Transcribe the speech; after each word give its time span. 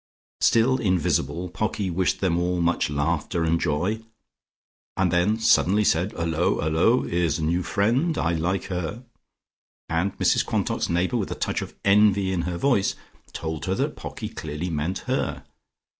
Still 0.39 0.77
invisible, 0.79 1.47
Pocky 1.49 1.91
wished 1.91 2.21
them 2.21 2.39
all 2.39 2.59
much 2.59 2.89
laughter 2.89 3.43
and 3.43 3.61
joy, 3.61 4.01
and 4.97 5.11
then 5.11 5.37
suddenly 5.37 5.83
said 5.83 6.11
"'Ullo, 6.15 6.59
'ullo, 6.59 7.05
'ere's 7.07 7.37
a 7.37 7.43
new 7.43 7.61
friend. 7.61 8.17
I 8.17 8.31
like 8.33 8.63
her," 8.63 9.03
and 9.87 10.17
Mrs 10.17 10.43
Quantock's 10.43 10.89
neighbour, 10.89 11.17
with 11.17 11.29
a 11.29 11.35
touch 11.35 11.61
of 11.61 11.75
envy 11.85 12.33
in 12.33 12.41
her 12.49 12.57
voice, 12.57 12.95
told 13.31 13.65
her 13.65 13.75
that 13.75 13.95
Pocky 13.95 14.29
clearly 14.29 14.71
meant 14.71 15.03
her. 15.05 15.43